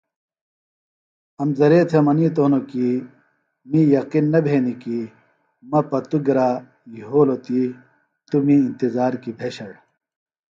امزرے 1.43 1.81
تھےۡ 1.89 2.03
منیتوۡ 2.05 2.45
ہِنوۡ 2.47 2.65
کیۡ 2.69 2.95
می 3.69 3.81
یقِن 3.93 4.25
نہ 4.33 4.39
بھینیۡ 4.45 4.79
کیۡ 4.81 5.03
مہ 5.69 5.79
پتوۡ 5.89 6.23
گرا 6.25 6.49
یھولوۡ 6.97 7.41
تی 7.45 7.59
توۡ 8.29 8.41
می 8.45 8.55
انتظار 8.67 9.13
کیۡ 9.23 9.35
بھیشڑ 9.39 9.71